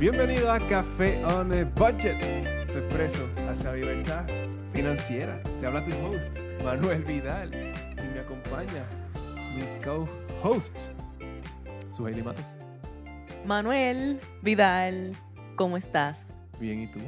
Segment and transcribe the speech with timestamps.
[0.00, 2.18] Bienvenido a Café on a Budget,
[2.72, 4.24] tu expreso hacia libertad
[4.72, 5.42] financiera.
[5.58, 8.82] Te habla tu host, Manuel Vidal, y me acompaña
[9.54, 10.74] mi co-host,
[11.90, 12.46] Suheili Matos.
[13.44, 15.12] Manuel Vidal,
[15.54, 16.32] ¿cómo estás?
[16.58, 17.00] Bien, ¿y tú?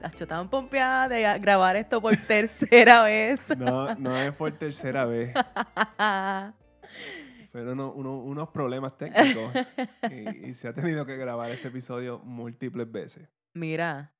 [0.00, 3.56] Tacho, tan pompeada de grabar esto por tercera vez.
[3.56, 5.32] No, no es por tercera vez.
[7.54, 9.52] Fueron uno- uno- unos problemas técnicos
[10.10, 13.28] y, y se ha tenido que grabar este episodio múltiples veces.
[13.56, 14.12] Mira,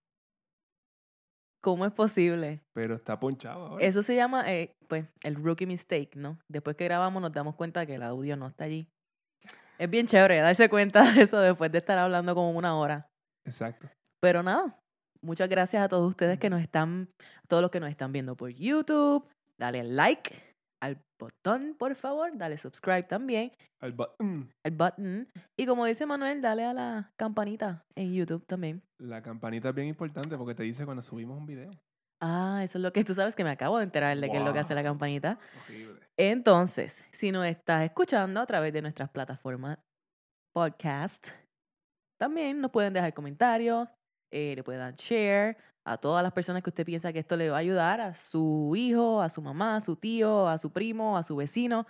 [1.60, 2.62] ¿cómo es posible?
[2.74, 3.84] Pero está ponchado ahora.
[3.84, 6.38] Eso se llama, eh, pues, el rookie mistake, ¿no?
[6.48, 8.86] Después que grabamos nos damos cuenta que el audio no está allí.
[9.80, 13.08] Es bien chévere darse cuenta de eso después de estar hablando como una hora.
[13.44, 13.88] Exacto.
[14.20, 14.78] Pero nada,
[15.22, 18.36] muchas gracias a todos ustedes que nos están, a todos los que nos están viendo
[18.36, 19.28] por YouTube.
[19.58, 20.53] Dale like
[20.84, 22.30] al botón, por favor.
[22.36, 23.52] Dale subscribe también.
[23.80, 24.50] Al button.
[24.64, 25.28] el button.
[25.58, 28.82] Y como dice Manuel, dale a la campanita en YouTube también.
[28.98, 31.70] La campanita es bien importante porque te dice cuando subimos un video.
[32.22, 34.42] Ah, eso es lo que tú sabes que me acabo de enterar de qué es
[34.44, 34.92] lo que hace la Wow.
[34.92, 35.38] campanita.
[35.66, 36.00] Horrible.
[36.16, 39.78] Entonces, si nos estás escuchando a través de nuestras plataformas
[40.54, 41.30] podcast,
[42.18, 43.88] también nos pueden dejar comentarios,
[44.32, 47.50] eh, le pueden dar share a todas las personas que usted piensa que esto le
[47.50, 51.18] va a ayudar, a su hijo, a su mamá, a su tío, a su primo,
[51.18, 51.86] a su vecino.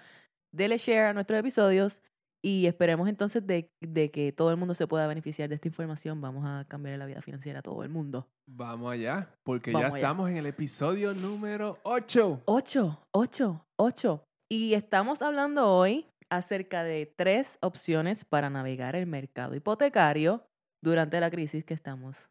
[0.53, 2.03] Dele share a nuestros episodios
[2.43, 6.21] y esperemos entonces de, de que todo el mundo se pueda beneficiar de esta información.
[6.21, 8.29] Vamos a cambiar la vida financiera a todo el mundo.
[8.47, 9.97] Vamos allá, porque Vamos ya allá.
[9.99, 12.43] estamos en el episodio número 8.
[12.47, 14.25] Ocho, ocho, ocho.
[14.51, 20.43] Y estamos hablando hoy acerca de tres opciones para navegar el mercado hipotecario
[20.83, 22.29] durante la crisis que estamos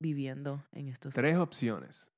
[0.00, 2.08] viviendo en estos Tres opciones.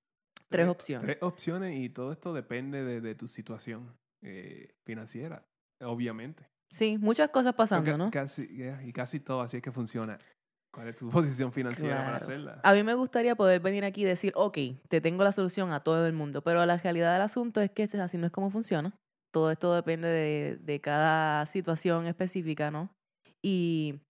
[0.48, 1.06] Tres opciones.
[1.06, 5.46] Tres opciones y todo esto depende de, de tu situación eh, financiera,
[5.80, 6.48] obviamente.
[6.70, 8.10] Sí, muchas cosas pasando, ¿no?
[8.10, 10.18] Casi, yeah, y casi todo, así es que funciona.
[10.72, 12.60] ¿Cuál es tu posición financiera para hacerla?
[12.62, 14.58] A mí me gustaría poder venir aquí y decir, ok,
[14.88, 17.84] te tengo la solución a todo el mundo, pero la realidad del asunto es que
[17.84, 18.94] así no es como funciona.
[19.32, 22.90] Todo esto depende de, de cada situación específica, ¿no?
[23.42, 24.00] Y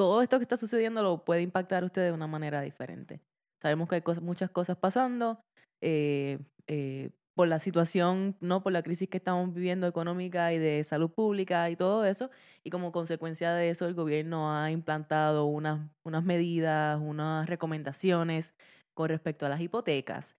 [0.00, 3.20] todo esto que está sucediendo lo puede impactar a usted de una manera diferente.
[3.60, 5.42] Sabemos que hay muchas cosas pasando
[5.82, 6.38] eh,
[6.68, 11.10] eh, por la situación, no por la crisis que estamos viviendo económica y de salud
[11.10, 12.30] pública y todo eso.
[12.64, 18.54] Y como consecuencia de eso, el gobierno ha implantado unas, unas medidas, unas recomendaciones
[18.94, 20.34] con respecto a las hipotecas.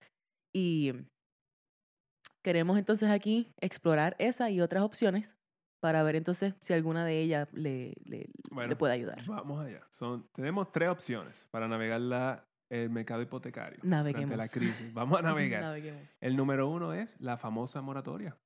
[0.52, 0.92] Y
[2.42, 5.36] queremos entonces aquí explorar esa y otras opciones
[5.82, 9.26] para ver entonces si alguna de ellas le, le, Bueno, le puede ayudar.
[9.26, 9.80] Vamos allá.
[9.90, 14.52] Son, tenemos tres opciones para navegar la, el mercado hipotecario durante la Naveguemos.
[14.52, 14.94] crisis.
[14.94, 15.60] Vamos a navegar.
[15.60, 16.08] Naveguemos.
[16.20, 18.36] El número uno es la famosa moratoria.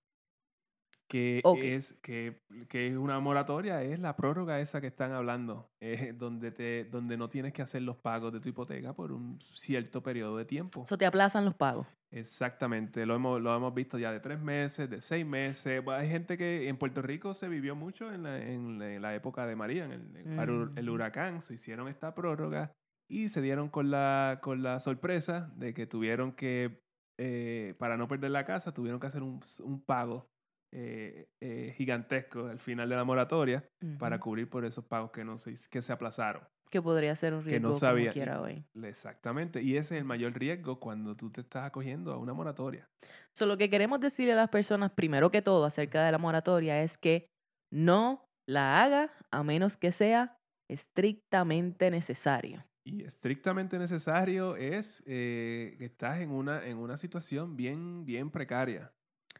[1.09, 6.13] Que es que, que es una moratoria, es la prórroga esa que están hablando, eh,
[6.17, 10.03] donde, te, donde no tienes que hacer los pagos de tu hipoteca por un cierto
[10.03, 10.83] periodo de tiempo.
[10.83, 11.87] Eso te aplazan los pagos.
[12.11, 15.85] Exactamente, lo hemos, lo hemos visto ya de tres meses, de seis meses.
[15.85, 19.03] Bueno, hay gente que en Puerto Rico se vivió mucho en la, en la- en
[19.03, 20.89] la época de María, en el Mm.
[20.89, 21.41] huracán.
[21.41, 22.73] Se hicieron esta prórroga
[23.09, 26.81] y se dieron con la, con la sorpresa de que tuvieron que,
[27.19, 30.27] eh, para no perder la casa, tuvieron que hacer un, un pago
[30.73, 33.65] eh, eh, gigantesco al final de la moratoria
[33.99, 36.43] para cubrir por esos pagos que, no se, que se aplazaron.
[36.71, 38.65] que podría ser un que riesgo no sabía- como quiera hoy.
[38.83, 42.89] Exactamente, y ese es el mayor riesgo cuando tú te estás acogiendo a una moratoria.
[43.33, 46.83] So, lo que queremos decirle a las personas, primero que todo, acerca de la moratoria
[46.83, 47.29] es que
[47.73, 50.37] no la haga a menos que sea
[50.69, 52.65] estrictamente necesario.
[52.85, 58.93] Y estrictamente necesario es eh, que estás en una, en una situación bien, bien precaria.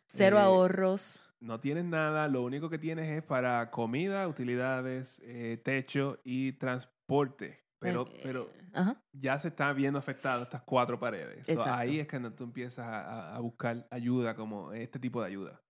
[0.09, 1.21] Cero Eh, ahorros.
[1.41, 7.61] No tienes nada, lo único que tienes es para comida, utilidades, eh, techo y transporte.
[7.79, 9.03] Pero, Eh, pero Ajá.
[9.13, 11.47] ya se están viendo afectadas estas cuatro paredes.
[11.47, 15.61] So, ahí es cuando tú empiezas a, buscar ayuda, como este tipo de ayuda.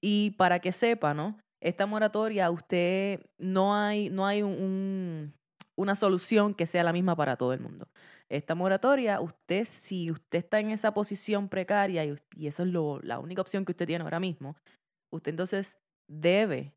[0.00, 1.38] Y para que sepa, ¿no?
[1.60, 5.34] Esta moratoria, usted no hay, no hay un- un-
[5.76, 7.86] una solución que sea la misma para todo el mundo.
[8.32, 12.98] Esta moratoria, usted, si usted está en esa posición precaria y, y eso es lo,
[13.00, 14.56] la única opción que usted tiene ahora mismo,
[15.12, 15.76] usted entonces
[16.10, 16.72] debe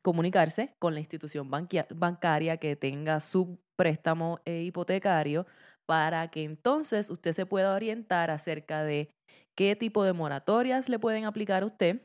[0.00, 5.44] comunicarse con la institución bancaria que tenga su préstamo eh, hipotecario
[5.86, 9.10] para que entonces usted se pueda orientar acerca de
[9.56, 12.02] qué tipo de moratorias le pueden aplicar a usted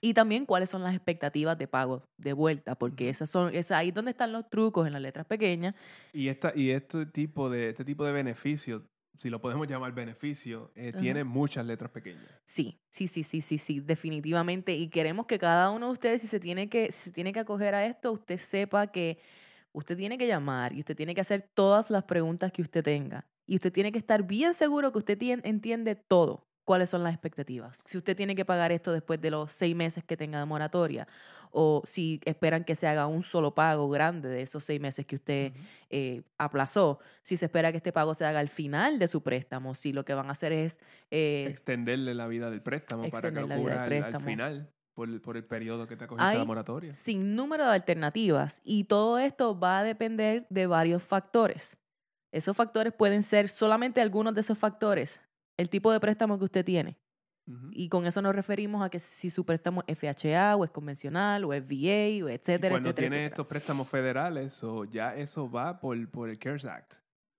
[0.00, 3.90] y también cuáles son las expectativas de pago de vuelta, porque esas son, es ahí
[3.90, 5.74] donde están los trucos en las letras pequeñas.
[6.12, 8.82] Y, esta, y este, tipo de, este tipo de beneficios
[9.16, 12.26] si lo podemos llamar beneficio, eh, tiene muchas letras pequeñas.
[12.44, 14.74] Sí, sí, sí, sí, sí, sí, definitivamente.
[14.74, 17.40] Y queremos que cada uno de ustedes, si se tiene que, si se tiene que
[17.40, 19.18] acoger a esto, usted sepa que
[19.72, 23.26] usted tiene que llamar y usted tiene que hacer todas las preguntas que usted tenga.
[23.46, 27.82] Y usted tiene que estar bien seguro que usted entiende todo cuáles son las expectativas.
[27.84, 31.06] Si usted tiene que pagar esto después de los seis meses que tenga de moratoria,
[31.50, 35.16] o si esperan que se haga un solo pago grande de esos seis meses que
[35.16, 35.52] usted
[35.88, 39.74] eh, aplazó, si se espera que este pago se haga al final de su préstamo,
[39.74, 40.80] si lo que van a hacer es...
[41.10, 44.70] Eh, extenderle la vida del préstamo para que ocurra al, final.
[44.94, 46.92] Por el, por el, periodo que te cogiste la moratoria.
[46.92, 48.60] Sin número de alternativas.
[48.64, 51.76] Y todo esto va a depender de varios factores.
[52.32, 55.20] Esos factores pueden ser solamente algunos de esos factores
[55.56, 56.98] el tipo de préstamo que usted tiene.
[57.72, 61.44] Y con eso nos referimos a que si su préstamo es FHA o es convencional
[61.44, 65.78] o es VA o etcétera, y cuando tiene estos préstamos federales, o ya eso va
[65.78, 66.94] por, por el CARES Act,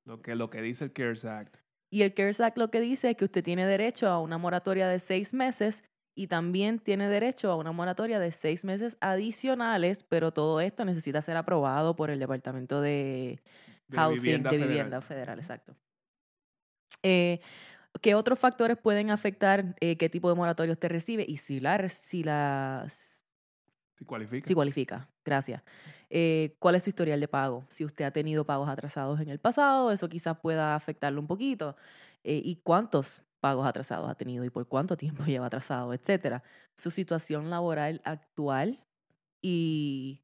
[0.06, 1.58] lo que, lo que dice el CARES Act.
[1.90, 4.88] Y el CARES Act lo que dice es que usted tiene derecho a una moratoria
[4.88, 5.84] de seis meses
[6.14, 11.22] y también tiene derecho a una moratoria de seis meses adicionales, pero todo esto necesita
[11.24, 13.42] ser aprobado por el Departamento de,
[13.92, 15.76] Housing, de Vivienda Federal, exacto.
[17.02, 17.42] Eh,
[18.02, 21.88] ¿Qué otros factores pueden afectar eh, qué tipo de moratorio usted recibe y si la...
[21.90, 22.86] Si, la,
[23.94, 24.48] si cualifica.
[24.48, 25.64] Si cualifica, gracias.
[26.10, 27.66] Eh, ¿Cuál es su historial de pago?
[27.70, 31.76] Si usted ha tenido pagos atrasados en el pasado, eso quizás pueda afectarlo un poquito.
[32.24, 36.44] Eh, ¿Y cuántos pagos atrasados ha tenido y por cuánto tiempo lleva atrasado, etcétera?
[36.76, 38.84] Su situación laboral actual
[39.42, 40.22] y,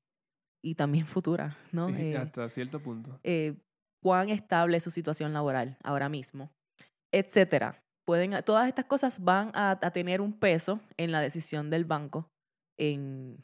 [0.61, 1.89] y también futura, ¿no?
[2.17, 3.19] hasta cierto punto.
[4.01, 6.51] ¿Cuán estable es su situación laboral ahora mismo?
[7.11, 7.83] Etcétera.
[8.05, 12.29] Pueden, todas estas cosas van a, tener un peso en la decisión del banco
[12.77, 13.37] en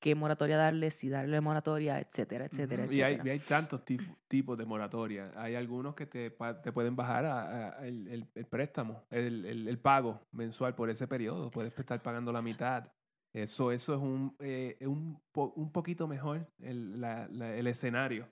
[0.00, 3.24] qué moratoria darle, si darle moratoria, etcétera, etcétera, etcétera.
[3.24, 3.82] Y hay, tantos
[4.28, 5.32] tipos de moratoria.
[5.36, 6.30] Hay algunos que te,
[6.62, 11.50] te pueden bajar a, el, préstamo, el, pago mensual por ese periodo.
[11.50, 12.92] Puedes estar pagando la mitad.
[13.32, 18.28] Eso, eso es un, eh, un, un, poquito mejor el, el escenario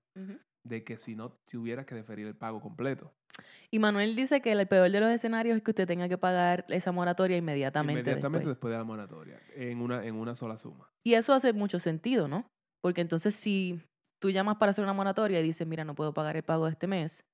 [0.65, 3.13] de que si no, si hubiera que deferir el pago completo.
[3.71, 6.67] Y Manuel dice que el peor de los escenarios es que usted tenga que pagar
[6.69, 8.01] esa moratoria inmediatamente.
[8.01, 10.91] Inmediatamente después, de la moratoria, en una, en una sola suma.
[11.03, 12.47] Y eso hace mucho sentido, ¿no?
[12.83, 13.81] Porque entonces si
[14.21, 16.73] tú llamas para hacer una moratoria y dices, mira, no puedo pagar el pago de
[16.73, 17.25] este mes,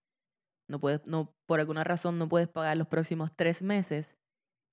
[0.69, 4.17] no puedes, no, por alguna razón no puedes pagar los próximos tres meses.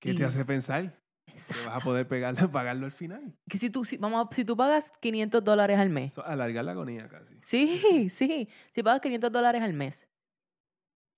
[0.00, 1.02] ¿Qué te hace pensar?
[1.26, 3.34] Que vas a poder pegarlo, pagarlo al final.
[3.48, 6.16] Que si tú, si, vamos, si tú pagas 500 dólares al mes.
[6.18, 7.34] alargar la agonía casi.
[7.40, 8.48] Sí, sí.
[8.74, 10.08] Si pagas 500 dólares al mes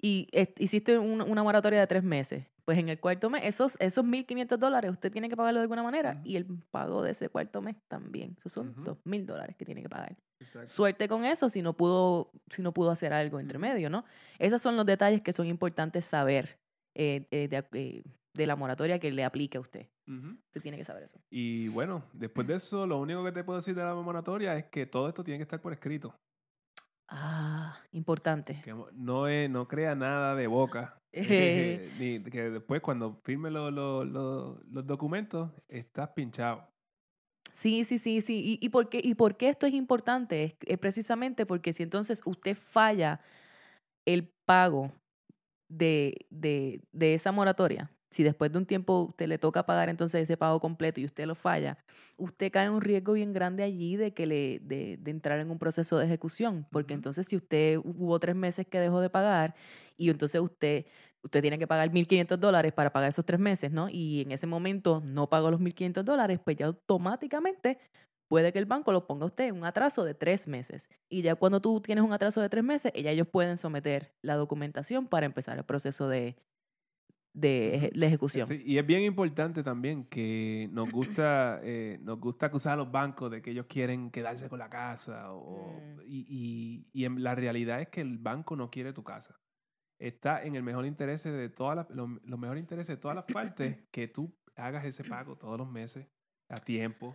[0.01, 0.29] y
[0.59, 4.91] hiciste una moratoria de tres meses, pues en el cuarto mes, esos, esos 1.500 dólares
[4.91, 8.35] usted tiene que pagarlo de alguna manera y el pago de ese cuarto mes también.
[8.37, 10.19] Esos son dos mil dólares que tiene que pagar.
[10.65, 14.05] Suerte con eso si no, pudo, si no pudo hacer algo entre medio, ¿no?
[14.39, 16.59] Esos son los detalles que son importantes saber
[16.95, 18.03] eh, eh, eh,
[18.35, 19.89] de, la moratoria que le aplique a usted.
[20.09, 21.21] Usted tiene que saber eso.
[21.31, 24.65] Y bueno, después de eso, lo único que te puedo decir de la moratoria es
[24.67, 26.15] que todo esto tiene que estar por escrito.
[27.09, 28.61] Ah, importante.
[28.65, 30.95] Que no, no crea nada de boca.
[31.13, 36.69] Eh, ni que después cuando firme los documentos, estás pinchado.
[37.51, 38.59] Sí, sí, sí, sí.
[38.61, 40.57] ¿Y, y, por, qué, ¿Y por qué esto es importante?
[40.67, 43.21] Es, precisamente porque si entonces usted falla
[44.05, 44.93] el pago
[45.69, 50.23] de, de, de esa moratoria, si después de un tiempo usted le toca pagar entonces
[50.23, 51.79] ese pago completo y usted lo falla,
[52.17, 55.51] usted cae en un riesgo bien grande allí de que le de, de entrar en
[55.51, 59.55] un proceso de ejecución, porque entonces si usted hubo tres meses que dejó de pagar
[59.97, 60.87] y entonces usted
[61.23, 63.89] usted tiene que pagar 1.500 dólares para pagar esos tres meses, ¿no?
[63.91, 67.79] Y en ese momento no pagó los 1.500 dólares, pues ya automáticamente
[68.29, 70.89] puede que el banco lo ponga a usted en un atraso de tres meses.
[71.09, 74.37] Y ya cuando tú tienes un atraso de tres meses, ya ellos pueden someter la
[74.37, 76.37] documentación para empezar el proceso de,
[77.41, 78.49] de la ejecución.
[78.65, 83.31] y es bien importante también que nos gusta, eh, nos gusta acusar a los bancos
[83.31, 85.33] de que ellos quieren quedarse con la casa.
[85.33, 86.01] O, mm.
[86.07, 89.39] y, y, y, la realidad es que el banco no quiere tu casa.
[89.99, 93.25] Está en el mejor interés de todas las, los, los mejores intereses de todas las
[93.25, 96.07] partes que tú hagas ese pago todos los meses
[96.49, 97.15] a tiempo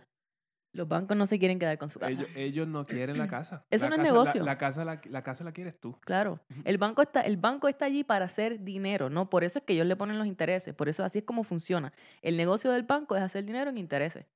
[0.74, 2.24] los bancos no se quieren quedar con su casa.
[2.34, 3.64] Ellos, no quieren la casa.
[3.70, 4.42] Eso no es negocio.
[4.42, 5.96] La, casa la, casa la quieres tú.
[6.00, 6.40] Claro.
[6.64, 9.30] El banco, está, el banco está allí para hacer dinero, ¿no?
[9.30, 10.74] Por eso es que ellos le ponen los intereses.
[10.74, 11.92] Por eso así es como funciona.
[12.22, 14.26] El negocio del banco es hacer dinero en intereses.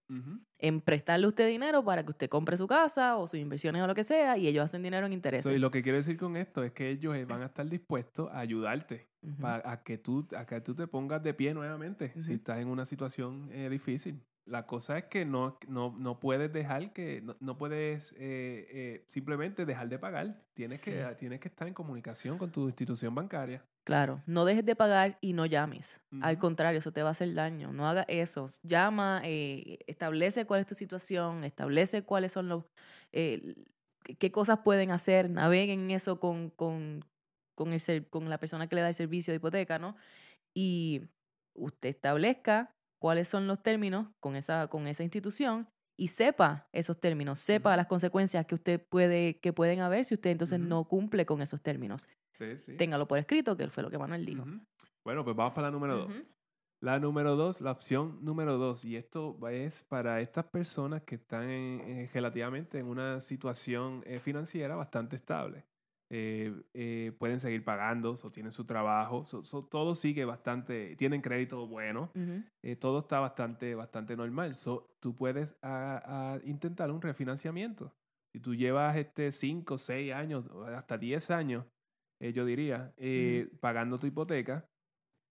[0.59, 3.87] En prestarle a usted dinero para que usted compre su casa o sus inversiones o
[3.87, 5.53] lo que sea y ellos hacen dinero en intereses.
[5.53, 8.39] y lo que quiero decir con esto es que ellos van a estar dispuestos a
[8.39, 9.09] ayudarte
[9.43, 12.85] a, que tú, a que tú te pongas de pie nuevamente si estás en una
[12.85, 14.23] situación eh, difícil.
[14.49, 19.05] La cosa es que no, no, no puedes dejar que, no, no puedes eh, eh,
[19.07, 20.43] simplemente dejar de pagar.
[20.55, 20.91] Tienes, Sí.
[20.91, 23.65] que, tienes que estar en comunicación con tu institución bancaria.
[23.85, 26.03] Claro, no dejes de pagar y no llames.
[26.21, 27.73] Al contrario, eso te va a hacer daño.
[27.73, 28.49] No hagas eso.
[28.63, 32.65] Llama, eh, establece cuál es tu situación, establece cuáles son los,
[34.19, 37.05] qué- cosas pueden hacer, naveguen en eso con, con,
[37.55, 39.97] con, el con la persona que le da el servicio de hipoteca, ¿no?
[40.55, 41.03] Y
[41.55, 47.39] usted establezca cuáles son los términos con esa, con esa institución y sepa esos términos,
[47.41, 51.43] sepa las consecuencias que usted puede, que pueden haber si usted entonces no cumple con
[51.43, 52.09] esos términos.
[52.33, 52.77] Sí, sí.
[52.77, 54.43] Téngalo por escrito, que fue lo que Manuel dijo.
[54.43, 54.61] Ujú.
[55.05, 56.13] Bueno, pues vamos para la número dos.
[56.81, 61.51] La número dos, la opción número dos, y esto es para estas personas que están
[61.51, 65.65] en- eh, relativamente en una situación eh, financiera bastante estable.
[66.11, 71.21] Eh, eh, pueden seguir pagando, o tienen su trabajo, so- so- todo sigue bastante, tienen
[71.21, 72.43] crédito bueno, Ujú.
[72.63, 74.55] eh, todo está bastante, bastante normal.
[74.55, 77.93] So, tú puedes a- a intentar un refinanciamiento.
[78.33, 81.67] Si tú llevas este 5, 6 años, hasta 10 años,
[82.21, 84.67] eh, yo diría, eh, pagando tu hipoteca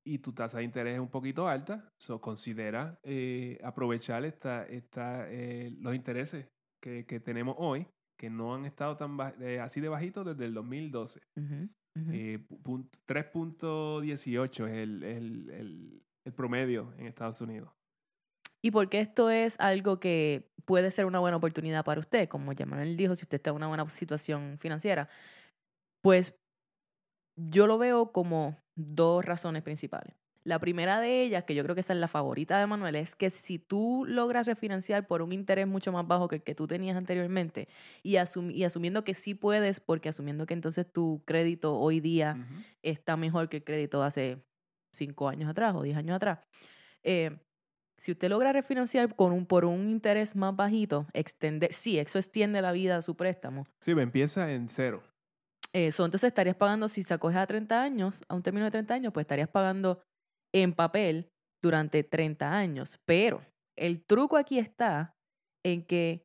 [0.06, 5.30] y tu tasa de interés es un poquito alta, so, considera eh, aprovechar esta, esta,
[5.32, 6.48] eh, los intereses
[6.82, 7.88] que, que tenemos hoy,
[8.18, 11.22] que no han estado tan eh, así de bajitos desde el 2012.
[11.36, 12.12] Ujú, ujú.
[12.12, 17.72] Eh, pu- punt- 3.18 es el, el- el- el promedio en Estados Unidos.
[18.62, 22.66] Y porque esto es algo que puede ser una buena oportunidad para usted, como ya
[22.66, 25.08] Manuel dijo, si usted está en una buena situación financiera,
[26.02, 26.36] pues
[27.36, 30.16] yo lo veo como dos razones principales.
[30.48, 33.18] La primera de ellas, que yo creo que esa es la favorita de Manuel, es
[33.18, 36.68] que si tú logras refinanciar por un interés mucho más bajo que el que tú
[36.68, 37.68] tenías anteriormente
[38.02, 42.48] y, asum- y asumiendo que sí puedes, porque asumiendo que entonces tu crédito hoy día
[42.82, 44.46] está mejor que el crédito de hace
[44.94, 46.40] cinco años atrás o diez años atrás.
[47.04, 47.40] Eh,
[47.98, 52.62] si usted logra refinanciar con un, por un interés más bajito, extender, sí, eso extiende
[52.62, 53.66] la vida de su préstamo.
[53.82, 55.04] Sí, me empieza en cero.
[55.74, 58.94] Eso, entonces estarías pagando, si se acoge a 30 años, a un término de 30
[58.94, 60.02] años, pues estarías pagando
[60.54, 61.30] en papel
[61.64, 63.00] durante 30 años.
[63.06, 63.46] Pero
[63.78, 65.14] el truco aquí está
[65.66, 66.24] en que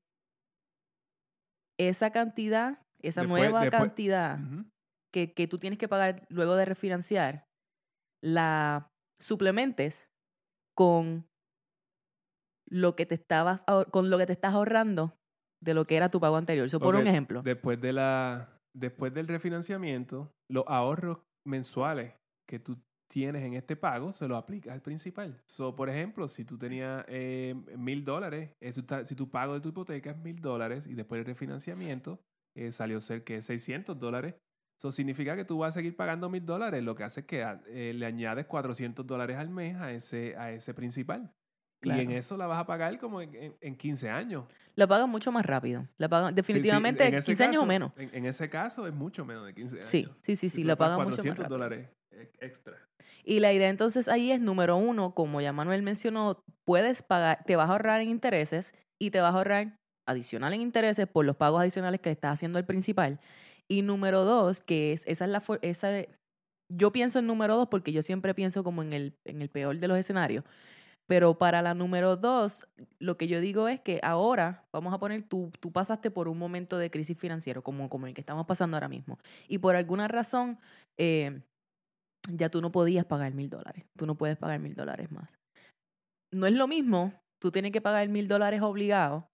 [1.79, 4.39] esa cantidad, esa Después- nueva después- cantidad
[5.13, 7.45] que, que tú tienes que pagar luego de refinanciar,
[8.23, 8.89] la
[9.21, 10.09] suplementes
[10.77, 11.27] con
[12.69, 15.17] lo que te estabas con lo que te estás ahorrando
[15.63, 16.69] de lo que era tu pago anterior.
[16.71, 17.43] So, por un ejemplo.
[17.43, 22.15] Después, de la, después del refinanciamiento, los ahorros mensuales
[22.49, 22.79] que tú
[23.13, 25.39] tienes en este pago se los aplicas al principal.
[25.45, 28.53] So, por ejemplo, si tú tenías eh, mil dólares,
[29.05, 32.19] si tu pago de tu hipoteca es mil dólares y después del refinanciamiento
[32.57, 34.35] eh, salió cerca de 600 dólares,
[34.79, 36.83] eso significa que tú vas a seguir pagando mil dólares.
[36.83, 40.35] Lo que hace es que ah, eh, le añades 400 dólares al mes a ese,
[40.39, 41.31] a ese principal.
[41.85, 44.45] Y en eso la vas a pagar como en, en- en 15 años.
[44.75, 45.87] La pagan mucho más rápido.
[45.99, 47.93] La pagan Sí, sí, definitivamente en ese 15 años o menos.
[47.97, 49.87] En, ese caso es mucho menos de 15 años.
[49.89, 51.59] Sí, sí, sí, sí, la pagas pagan mucho más 400 rápido.
[51.59, 52.02] dólares
[52.41, 52.79] extra.
[53.25, 57.57] Y la idea entonces ahí es, número uno, como ya Manuel mencionó, puedes pagar, te
[57.57, 61.37] vas a ahorrar en intereses y te vas a ahorrar adicional en intereses por los
[61.37, 63.21] pagos adicionales que le estás haciendo al principal.
[63.69, 65.91] Y número dos, que es, esa es la, esa,
[66.69, 69.79] yo pienso en número dos porque yo siempre pienso como en el, en el peor
[69.79, 70.45] de los escenarios.
[71.07, 72.67] Pero para la número dos,
[72.99, 76.39] lo que yo digo es que ahora, vamos a poner, tú, tú pasaste por un
[76.39, 79.19] momento de crisis financiero, como, como el que estamos pasando ahora mismo.
[79.49, 80.59] Y por alguna razón,
[80.97, 81.43] eh,
[82.31, 83.85] ya tú no podías pagar mil dólares.
[83.97, 85.39] Tú no puedes pagar mil dólares más.
[86.33, 89.29] No es lo mismo tú tienes que pagar mil dólares obligado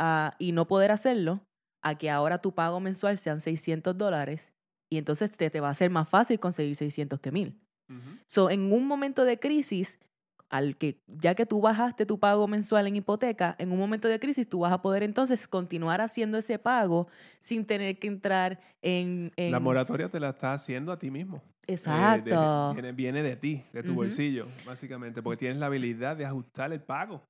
[0.00, 1.44] a- y no poder hacerlo,
[1.82, 4.52] a que ahora tu pago mensual sean 600 dólares
[4.90, 7.60] y entonces te, te va a ser más fácil conseguir 600 que mil.
[7.90, 8.18] Ujú.
[8.26, 9.98] So, en un momento de crisis,
[10.50, 14.18] al que ya que tú bajaste tu pago mensual en hipoteca, en un momento de
[14.18, 17.06] crisis tú vas a poder entonces continuar haciendo ese pago
[17.40, 19.30] sin tener que entrar en...
[19.36, 21.36] en- La moratoria te la estás haciendo a ti mismo.
[21.36, 22.72] Eh, de- Exacto.
[22.72, 26.80] viene, viene de ti, de tu bolsillo, básicamente, porque tienes la habilidad de ajustar el
[26.80, 27.22] pago.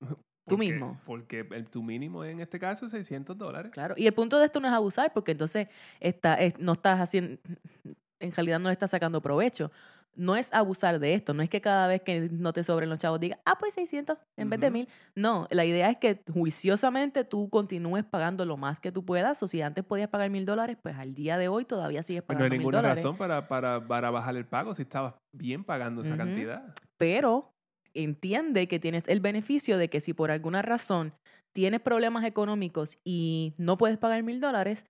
[0.48, 1.00] Tú Porque- mismo.
[1.06, 3.70] Porque el, tu mínimo en este caso es 600 dólares.
[3.72, 3.94] Claro.
[3.96, 5.68] Y el punto de esto no es abusar, porque entonces
[6.00, 7.38] está, es- no estás haciendo,
[8.18, 9.70] en realidad no le estás sacando provecho.
[10.16, 12.98] No es abusar de esto, no es que cada vez que no te sobren los
[13.00, 14.72] chavos digas, ah, pues 600 en vez de Ujú.
[14.74, 14.88] 1000.
[15.14, 19.46] No, la idea es que juiciosamente tú continúes pagando lo más que tú puedas, o
[19.46, 22.48] si antes podías pagar mil dólares, pues al día de hoy todavía sigues Pues pagando
[22.48, 23.04] no hay ninguna dólares.
[23.04, 26.74] razón para, para, para bajar el pago si estabas bien pagando esa cantidad.
[26.98, 27.52] pero
[27.94, 31.12] entiende que tienes el beneficio de que si por alguna razón
[31.52, 34.86] tienes problemas económicos y no puedes pagar mil dólares,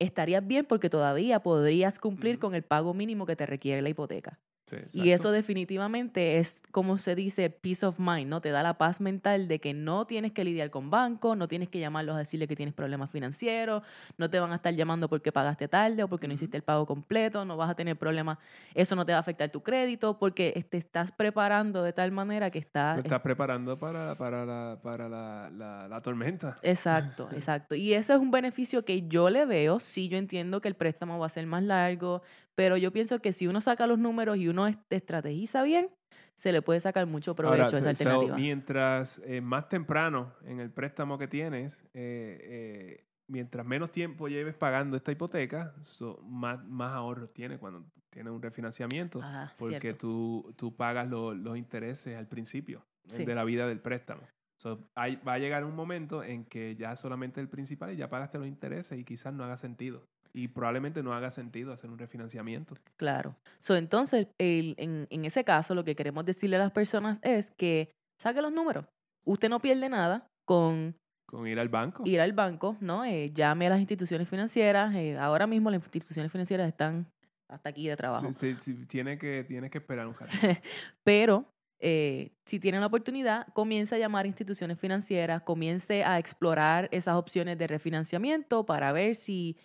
[0.00, 4.40] estarías bien porque todavía podrías cumplir con el pago mínimo que te requiere la hipoteca.
[4.70, 8.40] Sí, Y eso definitivamente es, como se dice, peace of mind, ¿no?
[8.40, 11.68] Te da la paz mental de que no tienes que lidiar con bancos, no tienes
[11.68, 13.82] que llamarlos a decirle que tienes problemas financieros,
[14.16, 16.86] no te van a estar llamando porque pagaste tarde o porque no hiciste el pago
[16.86, 18.38] completo, no vas a tener problemas,
[18.74, 22.50] eso no te va a afectar tu crédito porque te estás preparando de tal manera
[22.50, 22.96] que estás...
[22.96, 26.54] Te estás preparando para, para, la, para la, la, la tormenta.
[26.62, 27.74] Exacto, exacto.
[27.74, 29.80] Y ese es un beneficio que yo le veo.
[29.80, 32.22] Sí, yo entiendo que el préstamo va a ser más largo,
[32.56, 35.88] pero yo pienso que si uno saca los números y uno es- estrategiza bien,
[36.34, 38.36] se le puede sacar mucho provecho Ahora, a esa so- alternativa.
[38.36, 44.54] mientras eh, más temprano en el préstamo que tienes, eh, eh, mientras menos tiempo lleves
[44.54, 49.20] pagando esta hipoteca, so, más, más ahorros tienes cuando tienes un refinanciamiento.
[49.22, 53.24] Ah, porque tú, tú pagas lo- los intereses al principio Sí.
[53.24, 54.22] de la vida del préstamo.
[54.60, 58.08] So, hay- va a llegar un momento en que ya solamente el principal y ya
[58.10, 60.04] pagaste los intereses y quizás no haga sentido.
[60.32, 62.74] Y probablemente no haga sentido hacer un refinanciamiento.
[62.96, 63.36] Claro.
[63.58, 67.50] So, entonces, el- en, en ese caso, lo que queremos decirle a las personas es
[67.50, 68.86] que saque los números.
[69.24, 70.94] Usted no pierde nada con
[71.26, 72.02] Con ir al banco.
[72.06, 73.04] ir al banco, ¿no?
[73.04, 74.94] Eh, llame a las instituciones financieras.
[74.94, 77.06] eh, ahora mismo las instituciones financieras están
[77.48, 78.32] hasta aquí de trabajo.
[78.32, 80.30] Sí, sí, sí, tiene, que, tiene que esperar un rato.
[81.04, 81.46] Pero
[81.80, 87.16] eh, si tienen la oportunidad, comience a llamar a instituciones financieras, comience a explorar esas
[87.16, 89.56] opciones de refinanciamiento para ver si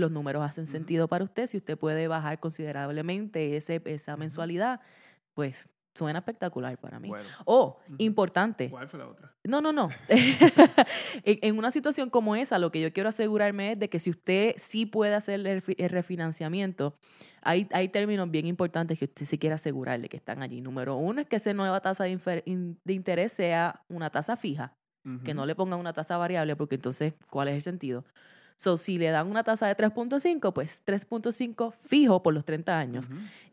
[0.00, 4.80] los números hacen sentido para usted, si usted puede bajar considerablemente ese, esa mensualidad,
[5.34, 7.08] pues suena espectacular para mí.
[7.08, 7.96] Bueno, Oh, Ujú.
[7.98, 8.70] importante.
[8.70, 9.32] ¿cuál fue la otra?
[9.44, 9.88] No, no, no.
[11.24, 14.54] en, una situación como esa, lo que yo quiero asegurarme es de que si usted
[14.56, 16.96] sí puede hacer el, refi- el refinanciamiento,
[17.42, 20.60] hay, hay términos bien importantes que usted sí quiere asegurarle que están allí.
[20.60, 22.42] Número uno es que esa nueva tasa de,
[22.86, 24.74] interés sea una tasa fija,
[25.24, 28.04] que no le pongan una tasa variable, porque entonces, ¿cuál es el sentido?
[28.60, 33.08] So, si le dan una tasa de 3.5, pues 3.5 fijo por los 30 años.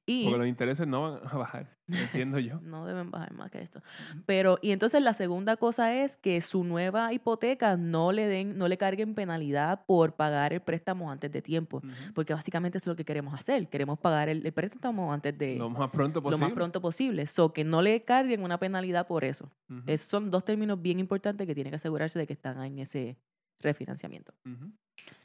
[0.06, 2.60] Y Porque los intereses no van a bajar, entiendo yo.
[2.60, 3.82] no deben bajar más que esto.
[4.26, 8.68] Pero, y entonces la segunda cosa es que su nueva hipoteca no le den, no
[8.68, 11.82] le carguen penalidad por pagar el préstamo antes de tiempo.
[12.14, 13.70] Porque básicamente es lo que queremos hacer.
[13.70, 16.46] Queremos pagar el, el préstamo antes de Lo más pronto lo posible.
[16.48, 17.28] más pronto posible.
[17.28, 19.50] So que no le carguen una penalidad por eso.
[19.86, 23.18] Esos son dos términos bien importantes que tiene que asegurarse de que están en ese
[23.60, 24.34] refinanciamiento.
[24.46, 24.72] Ujú.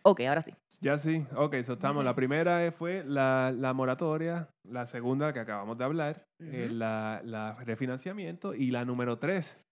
[0.03, 0.53] Ok, ahora sí.
[0.81, 2.05] Ya sí, ok, so estamos.
[2.05, 6.75] La primera eh, fue la, la moratoria, la segunda que acabamos de hablar, eh, Ujú.
[6.75, 9.65] la, la refinanciamiento y la número tres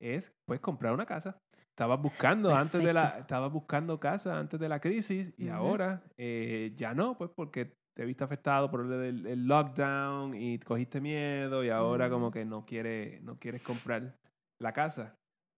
[0.00, 1.38] es pues comprar una casa.
[1.68, 3.20] Estabas buscando antes de la, Perfecto.
[3.22, 8.04] estabas buscando casa antes de la crisis y ahora eh, ya no, pues porque te
[8.04, 13.22] viste afectado por el, el lockdown y cogiste miedo y ahora como que no quieres,
[13.22, 14.16] no quieres comprar
[14.60, 15.16] la casa.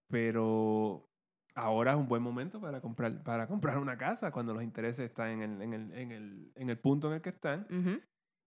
[0.08, 1.05] Pero
[1.56, 5.30] ahora es un buen momento para comprar, para comprar una casa cuando los intereses están
[5.30, 7.66] en el, en el, en el, en el punto en el que están.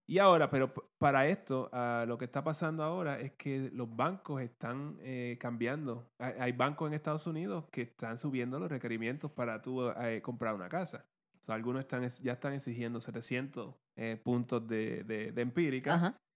[0.07, 4.41] Y ahora, pero para esto, ah, lo que está pasando ahora es que los bancos
[4.41, 6.09] están eh, cambiando.
[6.19, 10.55] Hay, hay bancos en Estados Unidos que están subiendo los requerimientos para tú eh, comprar
[10.55, 11.05] una casa.
[11.39, 15.93] O sea, algunos están, es- ya están exigiendo 700 eh, puntos de, de, de empírica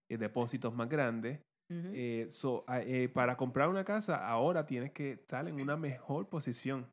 [0.09, 1.41] y depósitos más grandes.
[1.93, 6.29] Eh, so, ah, eh, para comprar una casa ahora tienes que estar en una mejor
[6.29, 6.87] posición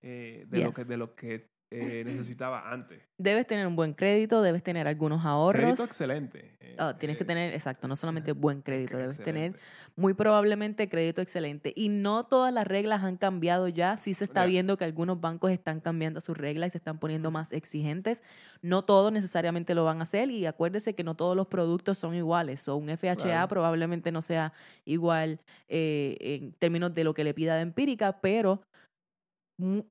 [0.00, 3.02] eh, de, lo que, de lo que eh, necesitaba antes.
[3.18, 5.62] Debes tener un buen crédito, debes tener algunos ahorros.
[5.62, 6.56] Crédito excelente.
[6.60, 9.58] eh, Ah, tienes que eh, tener, exacto, no solamente buen crédito, debes tener
[9.94, 11.72] muy probablemente crédito excelente.
[11.76, 13.96] Y no todas las reglas han cambiado ya.
[13.96, 17.30] Sí se está viendo que algunos bancos están cambiando sus reglas y se están poniendo
[17.30, 18.22] más exigentes.
[18.62, 22.14] No todos necesariamente lo van a hacer y acuérdese que no todos los productos son
[22.14, 22.66] iguales.
[22.68, 23.48] O un FHA Claro.
[23.48, 24.52] probablemente no sea
[24.84, 28.62] igual en términos de lo que le pida de empírica, pero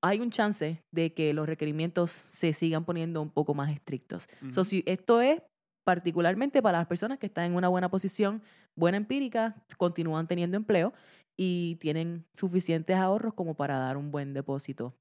[0.01, 4.27] hay un chance de que los requerimientos se sigan poniendo un poco más estrictos.
[4.51, 5.41] So, si esto es
[5.83, 8.41] particularmente para las personas que están en una buena posición,
[8.75, 10.93] buena empírica, continúan teniendo empleo
[11.37, 14.95] y tienen suficientes ahorros como para dar un buen depósito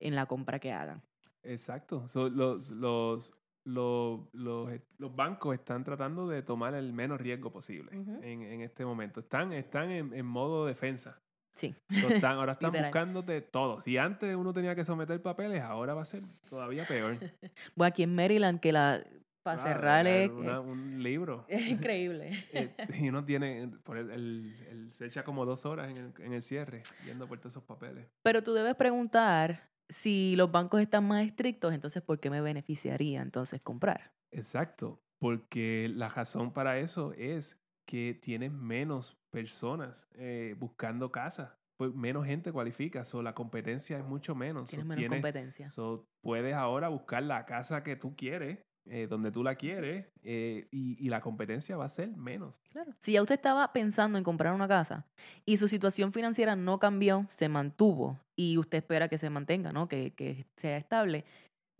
[0.00, 1.02] en la compra que hagan.
[1.42, 2.08] Exacto.
[2.08, 3.32] So, los, los,
[3.64, 9.20] los, los, bancos están tratando de tomar el menos riesgo posible en, en este momento.
[9.20, 11.20] Están, están en, en modo defensa.
[11.56, 11.74] Sí.
[12.00, 13.80] So, están, ahora están buscándote todo.
[13.80, 17.18] Si antes uno tenía que someter papeles, ahora va a ser todavía peor.
[17.74, 19.02] Bueno, aquí en Maryland, que la
[19.42, 21.44] para Claro, una- un libro.
[21.48, 22.44] es increíble.
[22.52, 26.12] Eh, y uno tiene, por el, el- el- se echa como dos horas en el,
[26.18, 28.06] en el cierre, yendo por todos esos papeles.
[28.22, 33.22] Pero tú debes preguntar si los bancos están más estrictos, entonces ¿por qué me beneficiaría
[33.22, 34.12] entonces comprar?
[34.32, 41.94] Exacto, porque la razón para eso es que tienes menos personas eh, buscando casa, pues
[41.94, 44.70] menos gente cualifica, so la competencia es mucho menos.
[44.70, 45.70] so Tienes menos competencia.
[45.70, 50.68] so puedes ahora buscar la casa que tú quieres eh, donde tú la quieres eh,
[50.70, 52.54] y, y la competencia va a ser menos.
[52.70, 52.92] Claro.
[53.00, 55.04] Si ya usted estaba pensando en comprar una casa
[55.44, 59.88] y su situación financiera no cambió, se mantuvo y usted espera que se mantenga, ¿no?
[59.88, 61.24] Que, que sea estable,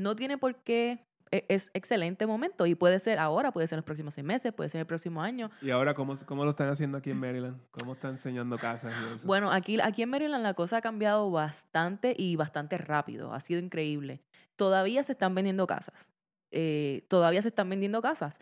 [0.01, 1.05] no tiene por qué.
[1.37, 4.53] E- Es excelente momento y puede ser ahora, puede ser en los próximos seis meses,
[4.53, 5.51] puede ser el próximo año.
[5.63, 7.61] ¿Y ahora cómo, cómo lo están haciendo aquí en Maryland?
[7.71, 9.27] ¿Cómo están enseñando casas y eso?
[9.27, 13.33] Bueno, aquí, aquí en Maryland la cosa ha cambiado bastante y bastante rápido.
[13.33, 14.21] Ha sido increíble.
[14.57, 16.13] Todavía se están vendiendo casas.
[16.51, 18.41] Eh, todavía se están vendiendo casas.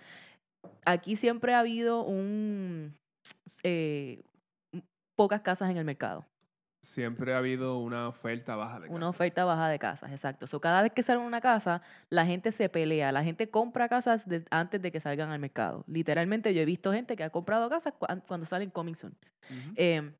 [0.85, 2.94] Aquí siempre ha habido un
[3.62, 4.22] eh,
[5.16, 6.26] pocas casas en el mercado.
[6.85, 9.11] Siempre ha habido una oferta baja de Una casas.
[9.11, 10.47] oferta baja de casas, exacto.
[10.47, 13.11] So, cada vez que sale una casa, la gente se pelea.
[13.11, 15.85] La gente compra casas de- antes de que salgan al mercado.
[15.87, 19.16] Literalmente, yo he visto gente que ha comprado casas cu- cuando salen coming soon.
[19.77, 20.12] Eh,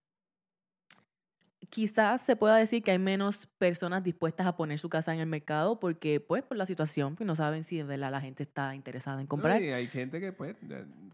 [1.70, 5.27] quizás se pueda decir que hay menos personas dispuestas a poner su casa en el
[5.27, 8.74] mercado porque, pues, por la situación, pues no saben si de verdad la gente está
[8.74, 9.62] interesada en No, comprar.
[9.62, 10.57] y hay gente que, pues,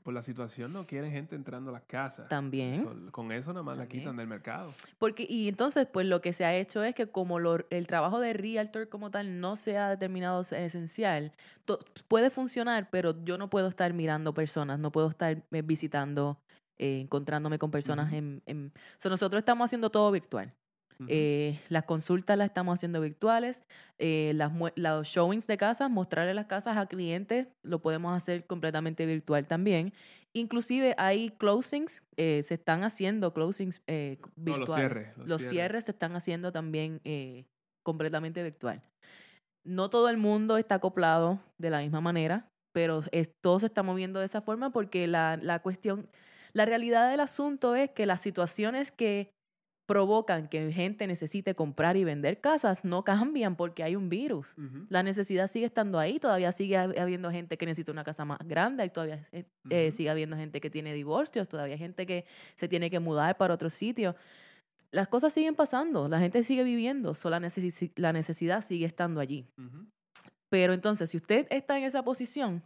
[0.02, 2.28] por la situación no quiere gente entrando a las casas.
[2.28, 2.70] También.
[2.74, 4.72] Eso- con eso nada más la quitan del mercado.
[4.98, 8.18] Porque, y entonces, pues lo que se ha hecho es que como lo- el trabajo
[8.20, 11.32] de realtor como tal no se ha determinado esencial,
[11.64, 16.38] to- puede funcionar, pero yo no puedo estar mirando personas, no puedo estar eh, visitando,
[16.80, 18.42] eh, encontrándome con personas en...
[18.46, 20.52] en so, nosotros estamos haciendo todo virtual.
[21.08, 23.64] Eh, las consultas las estamos haciendo virtuales,
[23.98, 29.06] eh, las, los showings de casas, mostrarle las casas a clientes, lo podemos hacer completamente
[29.06, 29.94] virtual también.
[30.34, 34.68] Inclusive hay closings, eh, se están haciendo closings eh, No, virtuales.
[34.68, 35.16] los cierres.
[35.16, 35.50] Los, Los cierres.
[35.50, 37.00] cierres se están haciendo también
[37.82, 38.82] completamente virtual.
[39.64, 43.82] No todo el mundo está acoplado de la misma manera, pero es- todo se está
[43.82, 46.08] moviendo de esa forma porque la, la cuestión,
[46.52, 49.30] la realidad del asunto es que las situaciones que
[49.86, 54.54] provocan que gente necesite comprar y vender casas no cambian porque hay un virus.
[54.88, 58.38] La necesidad sigue estando ahí, todavía sigue hab- habiendo gente que necesita una casa más
[58.44, 62.24] grande, y todavía eh, eh, sigue habiendo gente que tiene divorcios, todavía hay gente que
[62.54, 64.14] se tiene que mudar para otro sitio.
[64.92, 69.18] Las cosas siguen pasando, la gente sigue viviendo, solo la, necesi- la necesidad sigue estando
[69.20, 69.48] allí.
[70.50, 72.62] Pero entonces, si usted está en esa posición,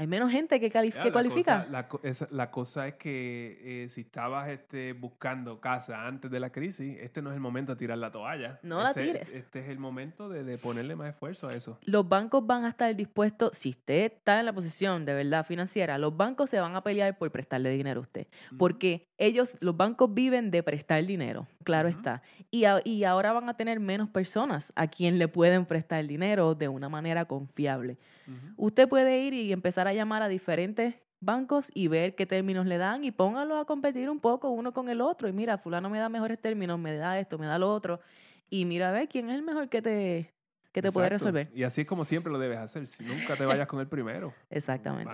[0.00, 1.66] hay menos gente que, Ya, que la cualifica.
[1.88, 6.50] cosa- la, la cosa es que eh, si estabas este, buscando casa antes de la
[6.50, 8.58] crisis, este no es el momento de tirar la toalla.
[8.62, 9.34] No la Este- tires.
[9.34, 11.78] Este es el momento de, de ponerle más esfuerzo a eso.
[11.84, 15.98] los bancos van a estar dispuestos, si usted está en la posición de verdad financiera,
[15.98, 18.26] los bancos se van a pelear por prestarle dinero a usted.
[18.58, 22.22] Porque ellos, los bancos viven de prestar dinero, claro está.
[22.50, 26.54] Y, a- y ahora van a tener menos personas a quien le pueden prestar dinero
[26.54, 27.98] de una manera confiable.
[28.56, 32.78] Usted puede ir y empezar a llamar a diferentes bancos y ver qué términos le
[32.78, 35.28] dan y póngalos a competir un poco uno con el otro.
[35.28, 38.00] Y mira, fulano me da mejores términos, me da esto, me da lo otro.
[38.48, 40.32] Y mira a ver quién es el mejor que te,
[40.72, 41.50] que te puede resolver.
[41.54, 42.86] Y así es como siempre lo debes hacer.
[42.86, 44.32] Si nunca te vayas con el primero.
[44.48, 45.12] Exactamente.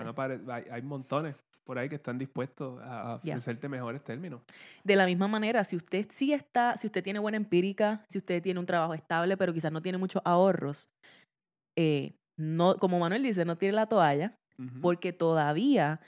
[0.51, 1.35] Hay, hay montones
[1.67, 4.41] por ahí que están dispuestos a ofrecerte mejores términos.
[4.85, 8.41] De la misma manera, si usted sí está, si usted tiene buena empírica, si usted
[8.41, 10.89] tiene un trabajo estable, pero quizás no tiene muchos ahorros,
[11.75, 14.35] eh, no, como Manuel dice, no tire la toalla,
[14.81, 15.99] porque todavía,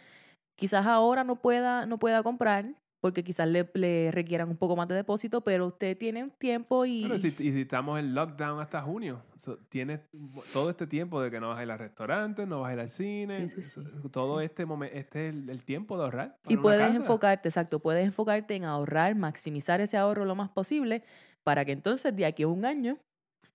[0.56, 4.88] quizás ahora no pueda, no pueda comprar, porque quizás le, le requieran un poco más
[4.88, 7.02] de depósito, pero usted tiene un tiempo y...
[7.02, 10.02] Bueno, si- y si estamos en lockdown hasta junio, so, tienes
[10.52, 12.80] todo este tiempo de que no vas a ir al restaurante, no vas a ir
[12.82, 16.36] al cine, Sí, sí, todo este momento, este es el, el tiempo de ahorrar.
[16.48, 16.98] Y puedes casa.
[16.98, 21.04] enfocarte, exacto, puedes enfocarte en ahorrar, maximizar ese ahorro lo más posible,
[21.44, 22.98] para que entonces de aquí a un año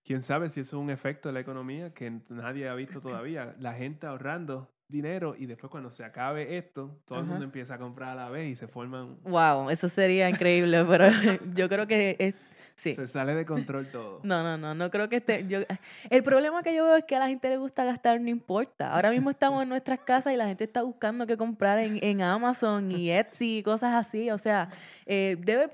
[0.04, 3.54] Quién sabe si eso es un efecto de la economía que nadie ha visto todavía.
[3.58, 7.78] La gente ahorrando dinero y después cuando se acabe esto, todo el mundo empieza a
[7.78, 11.08] comprar a la vez y se forman, Wow, eso sería increíble, pero
[11.54, 12.34] yo creo que es,
[12.76, 12.94] sí.
[12.94, 14.20] se sale de control todo.
[14.24, 15.46] No, no, no, no creo que esté.
[15.48, 15.60] Yo,
[16.10, 18.92] el problema que yo veo es que a la gente le gusta gastar, no importa.
[18.92, 22.20] Ahora mismo estamos en nuestras casas y la gente está buscando qué comprar en, en
[22.20, 24.30] Amazon y Etsy y cosas así.
[24.30, 24.68] O sea,
[25.06, 25.70] eh, debe,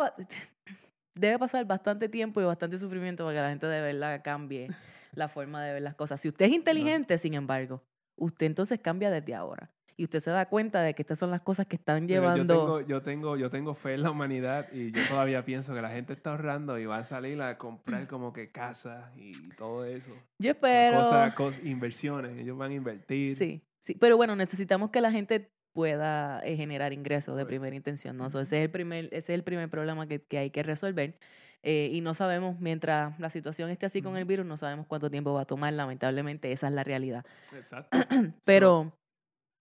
[1.14, 4.68] debe pasar bastante tiempo y bastante sufrimiento para que la gente de verdad cambie
[5.14, 6.20] la forma de ver las cosas.
[6.20, 7.83] Si usted es inteligente, sin embargo,
[8.16, 9.70] usted entonces cambia desde ahora.
[9.96, 12.55] Y usted se da cuenta de que estas son las cosas que están llevando.
[12.55, 15.83] Yo tengo, yo, tengo, yo tengo fe en la humanidad y yo todavía pienso que
[15.83, 19.85] la gente está ahorrando y va a salir a comprar como que casas y todo
[19.85, 20.11] eso.
[20.38, 20.99] Yo espero.
[20.99, 23.37] Cosas, cosas, inversiones, ellos van a invertir.
[23.37, 28.17] Sí, sí, pero bueno, necesitamos que la gente pueda eh, generar ingresos de primera intención,
[28.17, 28.29] ¿no?
[28.31, 31.19] So, ese, es el primer, ese es el primer problema que, que hay que resolver.
[31.63, 35.11] Eh, y no sabemos, mientras la situación esté así con el virus, no sabemos cuánto
[35.11, 35.73] tiempo va a tomar.
[35.75, 37.25] Lamentablemente, esa es la realidad.
[37.55, 37.97] Exacto.
[38.47, 38.93] Pero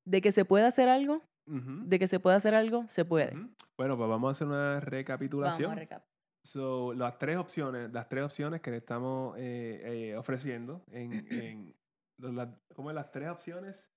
[0.05, 3.33] de que se puede hacer algo, de que se puede hacer algo, se puede.
[3.77, 5.71] Bueno, pues vamos a hacer una Vamos recapitulación.
[5.71, 6.03] a recap.
[6.43, 11.11] So, las tres opciones, las tres opciones que le estamos eh, ofreciendo en,
[12.21, 13.91] en la- como las tres opciones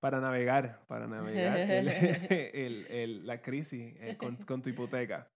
[0.00, 1.88] para navegar, para navegar el-
[2.54, 5.28] el- el- la crisis eh, con, con tu hipoteca.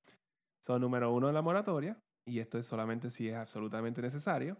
[0.65, 1.99] Son número uno, la moratoria,
[2.29, 4.57] y esto es solamente si es absolutamente necesario.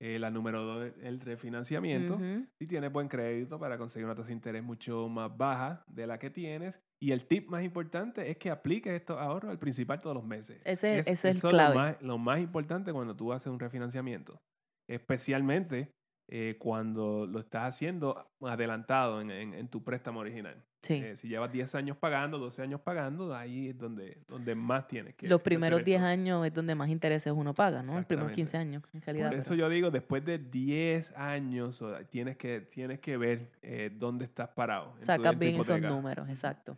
[0.00, 2.14] Eh, la número dos, el refinanciamiento.
[2.14, 2.44] Ujú.
[2.60, 6.18] Si tienes buen crédito para conseguir una tasa de interés mucho más baja de la
[6.18, 6.80] que tienes.
[7.00, 10.60] Y el tip más importante es que apliques estos ahorros al principal todos los meses.
[10.66, 11.74] Ese- ese es eso clave.
[11.74, 14.40] Lo más, lo más importante cuando tú haces un refinanciamiento.
[14.88, 15.90] Especialmente
[16.28, 20.56] eh, cuando lo estás haciendo adelantado en, en- en tu préstamo original.
[20.80, 20.94] Sí.
[20.94, 25.14] Eh, si llevas 10 años pagando, 12 años pagando, ahí es donde, donde más tienes
[25.14, 26.06] que Los primeros hacer 10 esto.
[26.08, 27.94] años es donde más intereses uno paga, ¿no?
[27.94, 28.34] Los primeros Exactamente.
[28.34, 29.28] 15 años, en realidad.
[29.30, 33.90] Por eso pero- yo digo, después de 10 años, tienes que, tienes que ver eh,
[33.94, 34.94] dónde estás parado.
[35.02, 36.76] Sacas bien esos números, exacto.